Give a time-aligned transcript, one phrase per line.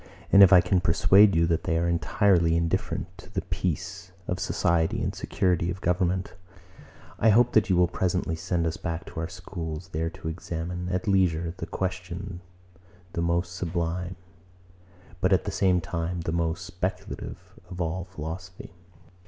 [0.31, 4.39] And if I can persuade you, that they are entirely indifferent to the peace of
[4.39, 6.33] society and security of government,
[7.19, 10.89] I hope that you will presently send us back to our schools, there to examine,
[10.89, 12.41] at leisure, the question
[13.13, 14.15] the most sublime,
[15.19, 18.73] but at the same time, the most speculative of all philosophy.